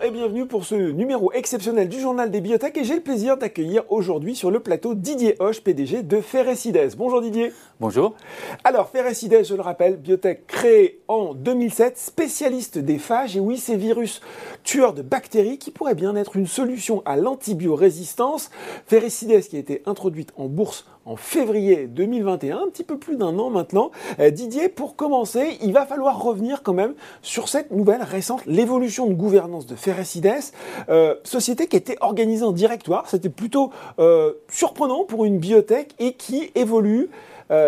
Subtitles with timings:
[0.00, 3.36] Bonjour et bienvenue pour ce numéro exceptionnel du journal des biotech et j'ai le plaisir
[3.36, 6.94] d'accueillir aujourd'hui sur le plateau Didier Hoche, PDG de Ferrecides.
[6.96, 7.52] Bonjour Didier.
[7.80, 8.14] Bonjour.
[8.64, 13.76] Alors Ferrecides, je le rappelle, biotech créée en 2007, spécialiste des phages et oui, ces
[13.76, 14.22] virus
[14.64, 18.50] tueurs de bactéries qui pourraient bien être une solution à l'antibiorésistance.
[18.86, 23.38] Ferrecides qui a été introduite en bourse en février 2021, un petit peu plus d'un
[23.38, 23.90] an maintenant.
[24.18, 29.06] Euh, Didier, pour commencer, il va falloir revenir quand même sur cette nouvelle récente, l'évolution
[29.06, 30.30] de gouvernance de Ferrecides,
[30.88, 33.08] euh, société qui était organisée en directoire.
[33.08, 37.08] C'était plutôt euh, surprenant pour une biotech et qui évolue.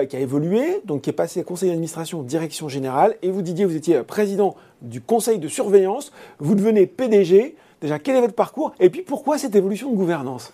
[0.09, 3.75] qui a évolué, donc qui est passé conseil d'administration, direction générale, et vous Didier, vous
[3.75, 7.57] étiez président du conseil de surveillance, vous devenez PDG.
[7.81, 8.73] Déjà, quel est votre parcours?
[8.79, 10.53] Et puis pourquoi cette évolution de gouvernance?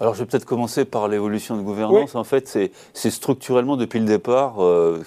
[0.00, 2.14] Alors je vais peut-être commencer par l'évolution de gouvernance.
[2.14, 2.58] En fait,
[2.92, 5.02] c'est structurellement depuis le départ, euh,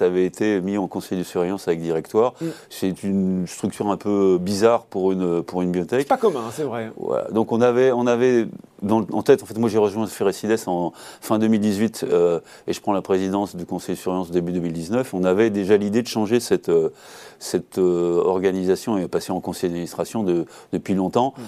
[0.00, 2.34] avait été mis en conseil de surveillance avec directoire.
[2.40, 2.46] Mm.
[2.68, 6.00] C'est une structure un peu bizarre pour une pour une biotech.
[6.00, 6.90] C'est pas commun, c'est vrai.
[7.32, 8.46] Donc on avait on avait
[8.82, 9.42] dans, en tête.
[9.42, 13.56] En fait, moi j'ai rejoint Ferrecides en fin 2018 euh, et je prends la présidence
[13.56, 15.14] du conseil de surveillance début 2019.
[15.14, 16.90] On avait déjà l'idée de changer cette euh,
[17.38, 21.34] cette euh, organisation et passer en conseil d'administration de, depuis longtemps.
[21.36, 21.42] Mm.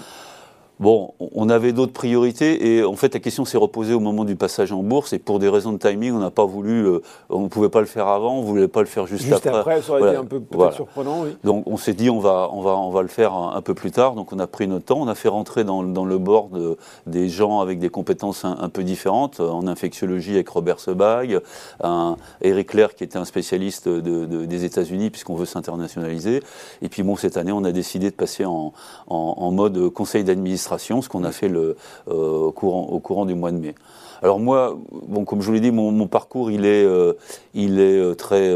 [0.79, 4.35] Bon, on avait d'autres priorités et en fait la question s'est reposée au moment du
[4.35, 6.99] passage en bourse et pour des raisons de timing, on n'a pas voulu, euh,
[7.29, 9.45] on ne pouvait pas le faire avant, on ne voulait pas le faire juste, juste
[9.45, 9.83] après.
[9.83, 11.37] ça aurait été un peu surprenant, oui.
[11.43, 13.91] Donc on s'est dit on va, on, va, on va le faire un, peu plus
[13.91, 16.77] tard, donc on a pris notre temps, on a fait rentrer dans, dans le board
[17.05, 21.39] des gens avec des compétences un, peu différentes, en infectiologie avec Robert Sebag,
[21.83, 26.41] un Eric Claire qui était un spécialiste de, des États-Unis puisqu'on veut s'internationaliser,
[26.81, 28.73] et puis bon cette année on a décidé de passer en,
[29.07, 30.62] en, en mode conseil d'administration
[31.01, 31.75] ce qu'on a fait le,
[32.07, 33.75] euh, au, courant, au courant du mois de mai.
[34.21, 37.13] Alors moi, bon, comme je vous l'ai dit, mon, parcours, il est, euh,
[37.53, 38.49] il est euh, très,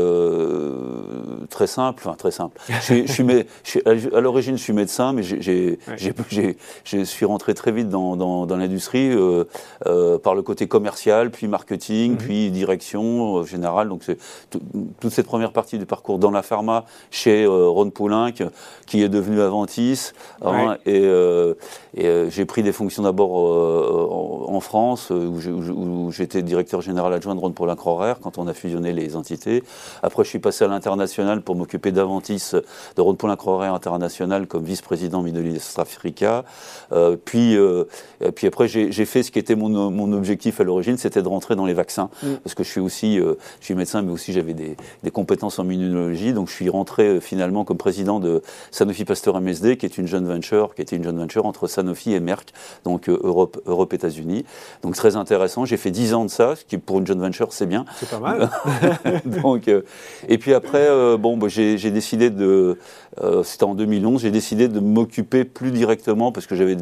[1.58, 2.62] très simple, enfin très simple.
[2.70, 7.90] Je, je suis, à l'origine, je suis médecin, mais j'ai, je suis rentré très vite
[7.90, 9.10] dans, dans, dans l'industrie
[10.24, 12.18] par le côté commercial, puis marketing, mhm.
[12.18, 13.90] puis direction générale.
[13.90, 14.20] Donc c'est
[14.52, 18.34] toute cette première partie du parcours dans la pharma chez Ron Poulenc,
[18.86, 20.12] qui est devenu Aventis,
[20.46, 21.10] hein, et,
[21.96, 27.40] et j'ai pris des fonctions d'abord en, en, France, où j'étais directeur général adjoint de
[27.40, 29.64] Ron Paulin Crorer quand on a fusionné les entités.
[30.04, 32.52] Après, je suis passé à l'international pour m'occuper d'Aventis,
[32.98, 36.44] de Ron Paulin Crorer International comme vice-président Middle East Africa.
[36.92, 37.86] Euh, puis, euh,
[38.36, 41.56] puis après, j'ai fait ce qui était mon, mon objectif à l'origine, c'était de rentrer
[41.56, 42.10] dans les vaccins.
[42.22, 42.28] Mm.
[42.44, 45.58] Parce que je suis aussi, euh, je suis médecin, mais aussi j'avais des, des, compétences
[45.58, 46.34] en immunologie.
[46.34, 48.42] Donc, je suis rentré euh, finalement comme président de
[48.72, 52.14] Sanofi Pasteur MSD, qui est une jeune venture, qui était une jeune venture entre Sanofi
[52.14, 52.52] et Merck,
[52.84, 54.44] donc Europe, Europe, États-Unis.
[54.84, 57.54] Donc, très intéressant j'ai fait 10 ans de ça, ce qui pour une joint venture,
[57.54, 57.86] c'est bien.
[57.98, 58.50] C'est pas mal.
[59.26, 59.82] Donc, euh,
[60.28, 62.78] et puis après, euh, bon, bah, j'ai décidé de.
[63.24, 66.78] Euh, c'était en 2011, j'ai décidé de m'occuper plus directement parce que j'avais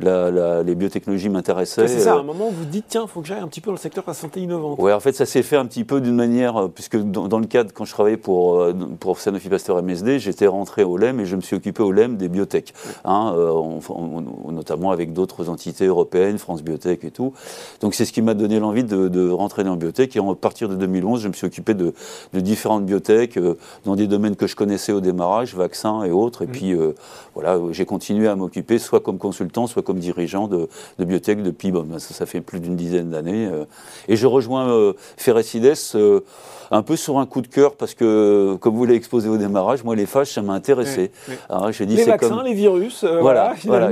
[0.00, 1.88] les biotechnologies m'intéressaient.
[1.88, 3.66] C'est ça, à un moment, vous dites, tiens, il faut que j'aille un petit peu
[3.66, 4.78] dans le secteur de la santé innovante.
[4.80, 7.72] Oui, en fait, ça s'est fait un petit peu d'une manière, puisque dans, le cadre,
[7.72, 8.66] quand je travaillais pour,
[9.00, 12.16] pour Sanofi Pasteur MSD, j'étais rentré au LEM et je me suis occupé au LEM
[12.16, 12.74] des biotech,
[13.04, 13.34] hein,
[14.50, 17.32] notamment avec d'autres entités européennes, France Biotech et tout.
[17.80, 20.14] Donc c'est ce qui m'a donné l'envie de, rentrer dans la biotech.
[20.16, 21.94] Et à partir de 2011, je me suis occupé de,
[22.34, 26.42] différentes biotech euh, dans des domaines que je connaissais au démarrage, vaccins et autres.
[26.42, 26.94] Et puis euh,
[27.34, 30.68] voilà, j'ai continué à m'occuper soit comme consultant, soit comme dirigeant de,
[30.98, 33.46] biotech depuis, bon, ben, ça, fait plus d'une dizaine d'années.
[33.46, 33.64] Euh.
[34.08, 35.74] et je rejoins Ferrecides
[36.70, 39.84] un peu sur un coup de cœur parce que, comme vous l'avez exposé au démarrage,
[39.84, 41.10] moi les phages ça m'a intéressé.
[41.96, 43.54] les vaccins, les virus, voilà.
[43.64, 43.90] voilà,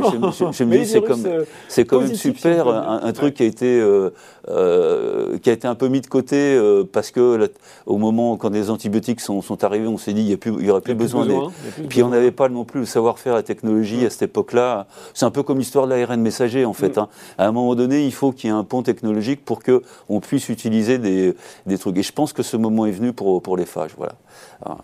[0.53, 1.23] Je, me dis c'est comme
[1.69, 4.11] c'est quand même super un, truc qui a été euh,
[4.49, 7.49] euh, qui a été un peu mis de côté euh, parce que
[7.87, 10.95] au moment quand les antibiotiques sont, sont arrivés, on s'est dit il n'y aurait plus
[10.95, 11.27] besoin.
[11.89, 14.87] Puis on n'avait pas non plus le savoir-faire, la technologie à cette époque-là.
[15.15, 16.99] C'est un peu comme l'histoire de l'ARN messager en fait.
[16.99, 17.09] Hein.
[17.39, 20.21] À un moment donné, il faut qu'il y ait un pont technologique pour que on
[20.21, 21.35] puisse utiliser des,
[21.67, 21.97] des trucs.
[21.99, 23.93] Et je pense que ce moment est venu pour, pour les phages.
[23.97, 24.15] Voilà.
[24.65, 24.79] Ah,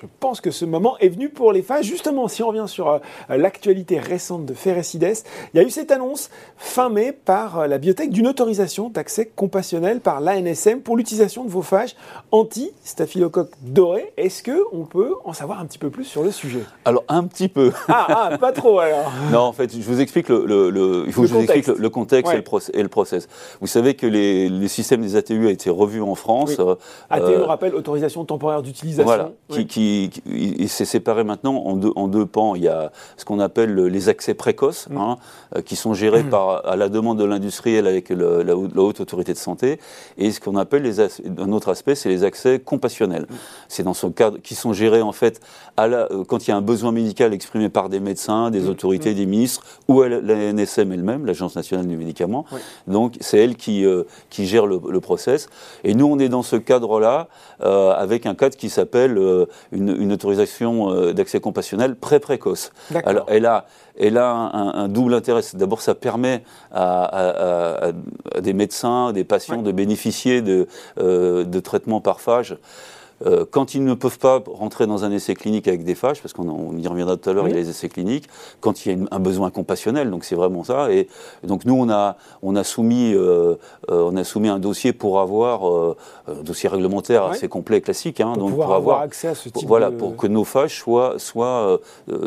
[0.00, 1.84] je pense que ce moment est venu pour les phages.
[1.84, 2.98] Justement, si on revient sur euh,
[3.28, 5.00] l'actualité récente de Ferrecides,
[5.52, 9.30] il y a eu cette annonce fin mai par euh, la biotech d'une autorisation d'accès
[9.34, 11.96] compassionnel par l'ANSM pour l'utilisation de vos phages
[12.32, 14.12] anti-staphylocoque doré.
[14.16, 16.62] Est-ce qu'on peut en savoir un petit peu plus sur le sujet?
[16.86, 17.72] Alors, un petit peu.
[17.88, 19.12] Ah, ah, pas trop alors.
[19.32, 22.32] non, en fait, je vous explique le, il faut que je vous explique le, contexte
[22.32, 23.28] et, le process,
[23.60, 26.56] Vous savez que les, systèmes des ATU a été revu en France.
[26.58, 26.74] Oui.
[27.10, 29.04] ATU, euh, on rappelle, autorisation temporaire d'utilisation.
[29.04, 29.89] Voilà, qui qui,
[30.26, 32.54] il, s'est séparé maintenant en deux, en deux pans.
[32.54, 34.96] Il y a ce qu'on appelle les accès précoces, mm.
[34.96, 35.16] hein,
[35.56, 36.30] euh, qui sont gérés mm.
[36.30, 39.78] par, à la demande de l'industriel avec la, haute autorité de santé,
[40.18, 43.26] et ce qu'on appelle les, un autre aspect, c'est les accès compassionnels.
[43.28, 43.34] Mm.
[43.68, 45.40] C'est dans ce cadre qui sont gérés en fait
[45.76, 48.68] à la, euh, quand il y a un besoin médical exprimé par des médecins, des
[48.68, 52.44] autorités, des ministres ou à la, NSM elle-même, l'Agence nationale du médicament.
[52.86, 55.48] Donc c'est elle qui, euh, qui gère le, le, process.
[55.84, 57.28] Et nous, on est dans ce cadre-là
[57.60, 59.18] avec un cadre qui s'appelle
[59.72, 59.79] une,
[60.12, 62.72] autorisation euh, d'accès compassionnel très précoce.
[63.04, 63.66] Alors, elle a,
[63.98, 65.42] elle a un, double intérêt.
[65.54, 66.42] D'abord, ça permet
[66.72, 67.92] à,
[68.40, 70.66] des médecins, des patients de bénéficier de,
[70.98, 72.56] euh, de traitements par phage
[73.26, 76.32] euh, quand ils ne peuvent pas rentrer dans un essai clinique avec des phages, parce
[76.32, 78.28] qu'on y reviendra tout à l'heure, il y a les essais cliniques,
[78.60, 80.90] quand il y a un besoin compassionnel, donc c'est vraiment ça.
[80.90, 81.08] Et,
[81.42, 83.56] donc nous, on a, on a, soumis, euh,
[83.90, 88.20] euh, on a soumis un dossier pour avoir, un dossier réglementaire assez complet et classique,
[88.20, 91.18] hein, pour donc pour avoir accès à ce type Voilà, pour que nos phages soient,
[91.18, 91.78] soient,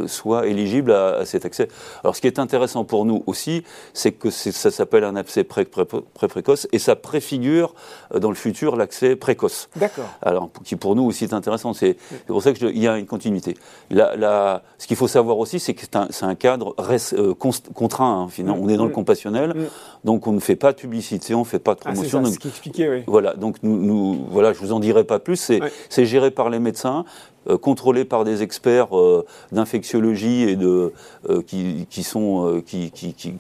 [0.08, 1.68] soient éligibles à, cet accès.
[2.04, 3.64] Alors ce qui est intéressant pour nous aussi,
[3.94, 7.74] c'est que ça s'appelle un accès pré-précoce et ça préfigure
[8.14, 9.70] dans le futur l'accès précoce.
[9.76, 10.06] D'accord.
[10.22, 11.74] Alors, qui pour nous aussi intéressant.
[11.74, 11.96] C'est
[12.28, 13.56] pour ça qu'il y a une continuité.
[13.90, 16.76] ce qu'il faut savoir aussi, c'est que c'est un, cadre
[17.14, 18.28] euh, contraint.
[18.38, 19.56] Hein, on est dans le compassionnel,
[20.04, 22.26] donc on ne fait pas de publicité, on ne fait pas de ah, promotion.
[22.26, 23.04] c'est ce qui expliquait, oui.
[23.08, 25.52] Voilà, donc nous, nous, voilà, je vous en dirai pas plus.
[25.90, 27.06] C'est géré par les médecins.
[27.50, 30.94] Euh, contrôlé par des experts euh, d'infectiologie et de
[31.46, 33.34] qui, qui, sont qui qui qui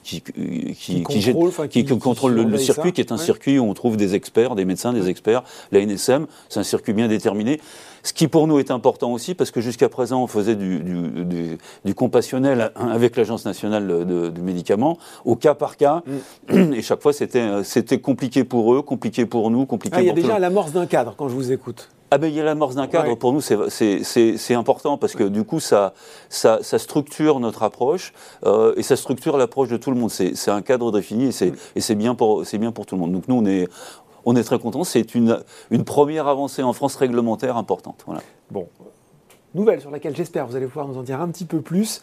[1.69, 4.93] qui contrôlent le, circuit qui est un circuit où on trouve des experts, des médecins,
[4.93, 5.43] des experts.
[5.71, 7.61] La NSM, c'est un circuit bien déterminé.
[8.03, 11.57] Ce qui pour nous est important aussi, parce que jusqu'à présent on faisait du, du,
[11.85, 16.03] du, compassionnel avec l'Agence nationale du médicament, au cas par cas,
[16.49, 16.73] mm.
[16.73, 20.07] et chaque fois c'était c'était compliqué pour eux, compliqué pour nous, compliqué ah, pour Il
[20.07, 21.89] y a déjà l'amorce d'un cadre quand je vous écoute.
[22.15, 25.43] Ah ben, il y a l'amorce d'un cadre, pour nous c'est important parce que du
[25.43, 25.95] coup ça,
[26.29, 28.13] ça, ça structure notre approche
[28.45, 30.11] euh, et ça structure l'approche de tout le monde.
[30.11, 31.31] C'est un cadre défini
[31.75, 33.13] et c'est bien, pour, bien pour tout le monde.
[33.13, 33.67] Donc nous on est,
[34.25, 34.83] on est très contents.
[34.83, 35.39] C'est une,
[35.71, 38.03] une première avancée en France réglementaire importante.
[38.05, 38.21] Voilà.
[38.51, 38.67] Bon,
[39.55, 41.99] nouvelle sur laquelle j'espère vous allez pouvoir nous en dire un petit peu plus.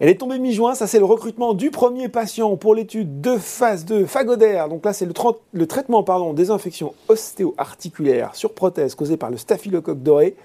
[0.00, 3.84] Elle est tombée mi-juin, ça c'est le recrutement du premier patient pour l'étude de phase
[3.84, 4.70] 2 Fagodaire.
[4.70, 10.36] Donc là c'est le, traitement des infections ostéo-articulaires sur prothèse causées par le staphylocoque doré.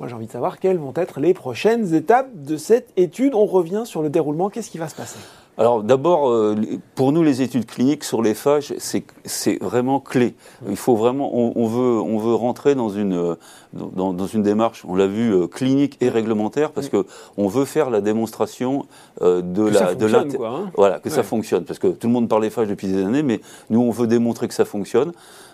[0.00, 3.34] Moi j'ai envie de savoir quelles vont être les prochaines étapes de cette étude.
[3.34, 5.18] On revient sur le déroulement, qu'est-ce qui va se passer?
[5.56, 6.56] Alors d'abord, euh,
[6.94, 10.34] pour nous, les études cliniques sur les phages, c'est vraiment clé.
[10.68, 13.36] Il faut vraiment, on, veut, on veut rentrer dans une,
[13.72, 17.06] dans, dans une démarche, on l'a vu, euh, clinique et réglementaire, parce que
[17.36, 18.86] on veut faire la démonstration
[19.22, 20.70] euh, de que la, de hein.
[20.76, 23.22] voilà, que ça fonctionne, parce que tout le monde parle des phages depuis des années,
[23.22, 25.12] mais nous, on veut démontrer que ça fonctionne.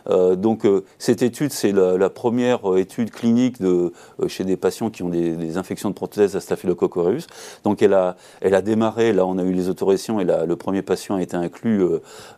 [0.08, 0.66] Euh, donc
[0.98, 3.92] cette étude, c'est la, première étude clinique de,
[4.28, 7.26] chez des patients qui ont des, infections de prothèse à Staphylococcus aureus.
[7.64, 10.82] Donc elle a, elle a démarré, là on a eu les autorisations et le premier
[10.82, 11.84] patient a été inclus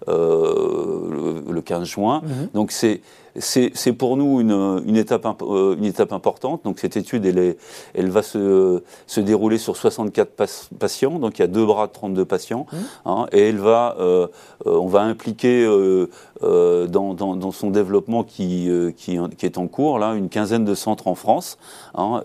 [0.06, 2.22] le, 15 juin.
[2.24, 2.48] Mhm.
[2.54, 3.02] Donc c'est
[3.38, 6.64] c'est pour nous une, une, étape, une étape importante.
[6.64, 7.58] Donc cette étude, elle, est,
[7.94, 10.30] elle va se, se, dérouler sur 64
[10.78, 11.18] patients.
[11.18, 12.66] Donc il y a deux bras de 32 patients.
[12.72, 12.76] Mmh.
[13.06, 13.96] Hein, et elle va,
[14.64, 15.66] on va impliquer
[16.42, 21.08] dans, dans, son développement qui, qui, qui, est en cours, là, une quinzaine de centres
[21.08, 21.58] en France.
[21.94, 22.22] Hein,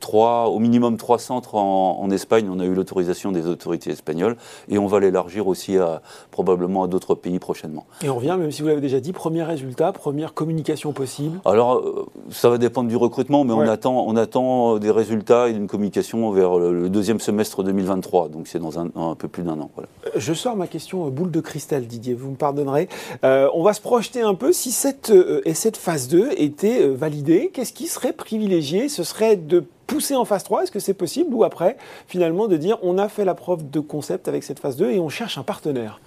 [0.00, 2.48] trois, au minimum trois centres en, en Espagne.
[2.50, 4.36] On a eu l'autorisation des autorités espagnoles.
[4.68, 7.86] Et on va l'élargir aussi à, probablement à d'autres pays prochainement.
[8.02, 11.74] Et on revient, même si vous l'avez déjà dit, premier résultat, première communication possible Alors,
[11.74, 15.66] euh, ça va dépendre du recrutement, mais on, attend, on attend des résultats et une
[15.66, 18.30] communication vers le deuxième semestre 2023.
[18.30, 19.70] Donc, c'est dans un, un, peu plus d'un an.
[19.74, 19.90] Voilà.
[20.06, 22.88] Euh, je sors ma question euh, boule de cristal, Didier, vous me pardonnerez.
[23.22, 24.54] on va se projeter un peu.
[24.54, 25.12] Si cette,
[25.44, 28.88] et cette phase 2 était validée, qu'est-ce qui serait privilégié?
[28.88, 31.34] Ce serait de pousser en phase 3 Est-ce que c'est possible?
[31.34, 34.76] Ou après, finalement, de dire on a fait la preuve de concept avec cette phase
[34.76, 36.00] 2 et on cherche un partenaire?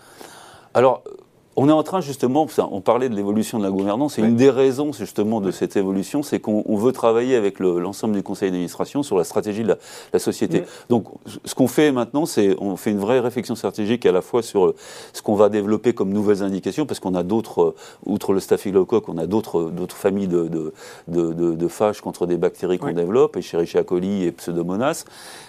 [0.73, 1.03] Alors,
[1.61, 4.49] on est en train justement, on parlait de l'évolution de la gouvernance, et une des
[4.49, 9.17] raisons justement de cette évolution, c'est qu'on veut travailler avec l'ensemble du conseil d'administration sur
[9.17, 9.75] la stratégie de
[10.13, 10.63] la, société.
[10.89, 11.07] Donc
[11.43, 14.73] ce qu'on fait maintenant, c'est on fait une vraie réflexion stratégique à la fois sur
[15.11, 17.75] ce qu'on va développer comme nouvelles indications, parce qu'on a d'autres, euh,
[18.05, 20.73] outre le staphylocoque, on a d'autres familles de, de,
[21.09, 25.03] de, de, fâches contre des bactéries qu'on développe, Escherichia coli et Pseudomonas.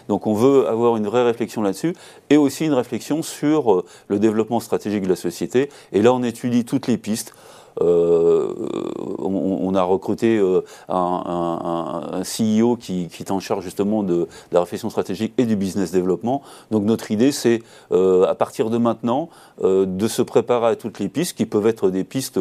[0.09, 1.95] Donc on veut avoir une vraie réflexion là-dessus,
[2.31, 5.69] et aussi une réflexion sur euh, le développement stratégique de la société.
[5.93, 7.35] Et là, on étudie toutes les pistes.
[7.81, 10.41] On, a recruté
[10.89, 16.43] un, CEO qui, est en charge justement de, la réflexion stratégique et du business développement.
[16.71, 19.29] Donc notre idée, c'est à partir de maintenant
[19.63, 22.39] de se préparer à toutes les pistes qui peuvent être des pistes,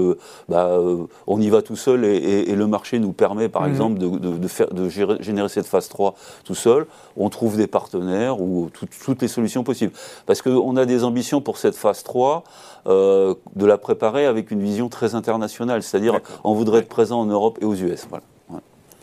[0.47, 0.79] bah,
[1.27, 3.69] on y va tout seul et, le marché nous permet par mmh.
[3.69, 6.85] exemple de, faire, de générer cette phase 3 tout seul.
[7.15, 9.93] On trouve des partenaires ou toutes les solutions possibles.
[10.25, 12.43] Parce qu'on a des ambitions pour cette phase 3
[12.87, 15.83] euh, de la préparer avec une vision très internationale.
[15.83, 18.05] C'est-à-dire, on voudrait être présent en Europe et aux US.
[18.09, 18.23] Voilà.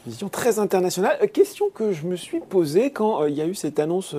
[0.07, 1.19] Vision très internationale.
[1.21, 4.15] Euh, question que je me suis posée quand euh, il y a eu cette annonce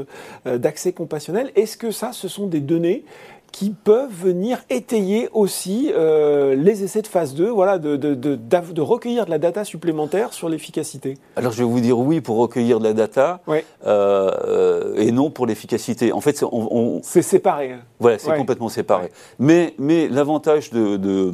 [0.46, 1.52] d'accès compassionnel.
[1.56, 3.06] Est-ce que ça, ce sont des données
[3.52, 8.36] qui peuvent venir étayer aussi euh, les essais de phase 2, voilà, de, de, de,
[8.36, 11.16] de, recueillir de la data supplémentaire sur l'efficacité?
[11.36, 13.42] Alors je vais vous dire oui pour recueillir de la data
[13.86, 16.12] euh, et non pour l'efficacité.
[16.12, 17.76] En fait, on, c'est séparé.
[18.00, 19.12] Voilà, c'est complètement séparé.
[19.40, 21.34] Mais, mais l'avantage de,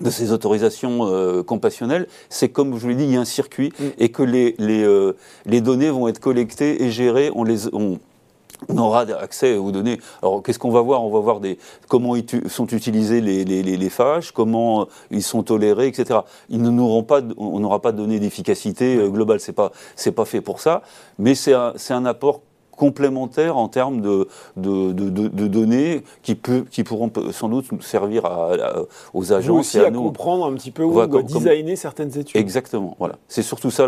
[0.00, 3.24] de ces autorisations euh, compassionnelles, c'est comme je vous l'ai dit, il y a un
[3.24, 3.84] circuit mm.
[3.98, 7.30] et que les, les, euh, les données vont être collectées et gérées.
[7.34, 7.98] On les, on,
[8.68, 9.98] on aura accès aux données.
[10.22, 11.04] Alors, qu'est-ce qu'on va voir?
[11.04, 12.14] On va voir des, comment
[12.48, 16.20] sont utilisés les, les, les, phages, comment ils sont tolérés, etc.
[16.48, 19.40] Ils n'auront pas, on n'aura pas de données d'efficacité euh, globale.
[19.40, 20.82] C'est pas, c'est pas fait pour ça,
[21.18, 22.42] mais c'est un, c'est un apport
[22.78, 28.52] complémentaires en termes de, de, de, données qui, peut, qui pourront sans doute servir à,
[29.12, 30.04] aux agences aussi et à, nous.
[30.04, 32.40] comprendre un petit peu ou à designer certaines études.
[32.40, 33.16] Exactement, voilà.
[33.26, 33.86] C'est surtout ça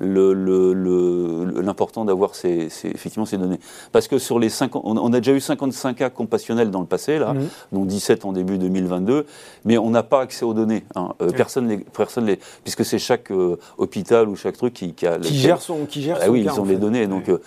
[0.00, 3.60] l'important d'avoir ces, effectivement ces données.
[3.92, 7.18] Parce que sur les 50, on, a déjà eu 55 cas compassionnels dans le passé,
[7.18, 7.48] là, mhm.
[7.70, 9.26] dont 17 en début 2022,
[9.64, 10.84] mais on n'a pas accès aux données.
[10.96, 11.10] Hein.
[11.22, 15.18] Euh, personne, les, personne les, puisque c'est chaque euh, hôpital ou chaque truc qui, a...
[15.18, 17.28] Qui gère son, qui gère ah oui, ils ont les données, donc...
[17.28, 17.38] Euh,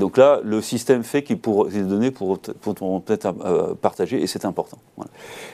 [0.00, 4.44] donc là, le système fait qu'ils pourront, ces données pourront, peut-être euh, partager et c'est
[4.44, 4.78] important.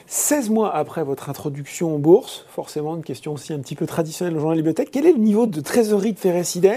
[0.07, 4.35] 16 mois après votre introduction en bourse, forcément une question aussi un petit peu traditionnelle
[4.37, 6.71] au journal Bibliothèque, quel est le niveau de trésorerie de Ferrecides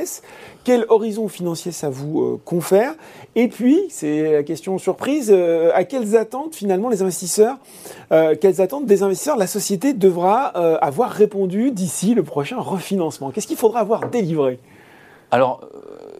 [0.65, 2.95] Quel horizon financier ça vous euh, confère?
[3.37, 7.57] Et puis, c'est la question surprise, euh, à quelles attentes finalement les investisseurs,
[8.41, 10.47] quelles attentes des investisseurs la société devra
[10.79, 13.31] avoir répondu d'ici le prochain refinancement?
[13.31, 14.59] Qu'est-ce qu'il faudra avoir délivré?
[15.31, 15.61] Alors,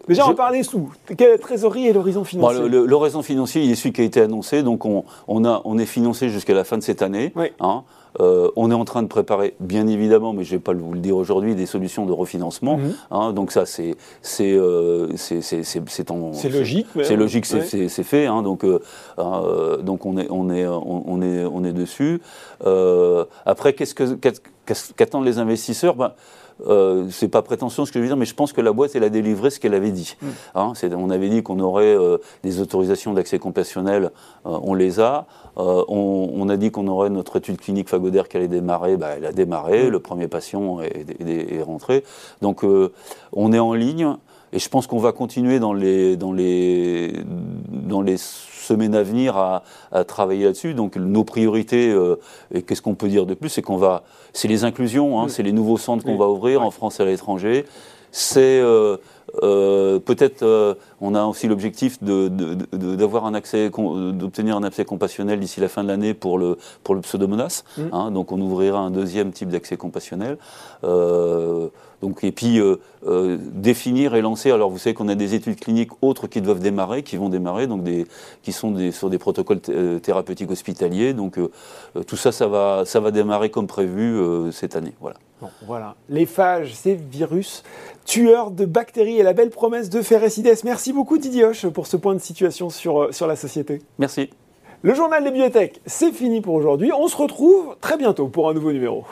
[0.07, 0.91] Déjà, on parlait sous.
[1.17, 4.63] Quelle trésorerie et l'horizon financier L'horizon financier, il est celui qui a été annoncé.
[4.63, 7.33] Donc, on, on, a, on est financé jusqu'à la fin de cette année.
[7.59, 7.83] Hein.
[8.19, 10.93] Euh, on est en train de préparer, bien évidemment, mais je ne vais pas vous
[10.93, 12.77] le dire aujourd'hui, des solutions de refinancement.
[12.77, 12.93] Mhm.
[13.11, 13.33] Hein.
[13.33, 15.07] donc ça, c'est c'est euh,
[16.49, 16.87] logique.
[17.03, 18.25] C'est logique, c'est fait.
[18.25, 18.41] Hein.
[18.41, 18.79] donc euh,
[19.81, 22.21] donc on est on est on, est on est dessus.
[23.45, 24.17] après, qu'est-ce que
[24.95, 25.95] qu'attendent les investisseurs?
[25.95, 26.13] Ben,
[26.67, 28.95] euh, c'est pas prétention ce que je veux dire, mais je pense que la boîte,
[28.95, 30.15] elle a délivré ce qu'elle avait dit.
[30.21, 30.27] Mm.
[30.55, 34.11] Hein, on avait dit qu'on aurait euh, des autorisations d'accès compassionnel,
[34.45, 35.25] euh, on les a.
[35.57, 39.31] On, a dit qu'on aurait notre étude clinique Fagoder qui allait démarrer, bah, elle a
[39.31, 39.89] démarré, mm.
[39.89, 42.03] le premier patient est, est rentré.
[42.41, 42.65] Donc
[43.33, 44.15] on est en ligne.
[44.53, 47.13] Et je pense qu'on va continuer dans les, dans les,
[47.69, 48.17] dans les
[48.71, 49.63] semaines à venir à,
[50.05, 50.73] travailler là-dessus.
[50.73, 52.19] Donc nos priorités, euh,
[52.53, 55.43] et qu'est-ce qu'on peut dire de plus, c'est qu'on va, c'est les inclusions, hein, c'est
[55.43, 57.65] les nouveaux centres qu'on va ouvrir en France et à l'étranger.
[58.11, 58.97] C'est euh,
[59.41, 65.61] euh, peut-être, euh, on a aussi l'objectif d'avoir un accès, d'obtenir un accès compassionnel d'ici
[65.61, 67.63] la fin de l'année pour le pour le pseudomonas.
[67.77, 67.81] Mmh.
[67.93, 70.37] Hein, donc, on ouvrira un deuxième type d'accès compassionnel.
[70.83, 71.69] Euh,
[72.01, 72.59] donc, et puis
[73.53, 74.49] définir et lancer.
[74.49, 77.67] Alors, vous savez qu'on a des études cliniques autres qui doivent démarrer, qui vont démarrer,
[77.67, 78.07] donc des,
[78.41, 79.61] qui sont des, sur des protocoles
[80.01, 81.13] thérapeutiques hospitaliers.
[81.13, 81.37] Donc,
[82.07, 84.19] tout ça, ça va, ça va démarrer comme prévu
[84.51, 84.93] cette année.
[84.99, 85.17] Voilà.
[85.41, 85.95] Bon, voilà.
[86.07, 87.63] Les phages, ces virus
[88.05, 90.47] tueurs de bactéries et la belle promesse de Ferrecides.
[90.63, 93.81] Merci beaucoup Didier Hoche pour ce point de situation sur, euh, sur la société.
[93.97, 94.29] Merci.
[94.83, 96.91] Le journal des bibliothèques, c'est fini pour aujourd'hui.
[96.95, 99.03] On se retrouve très bientôt pour un nouveau numéro.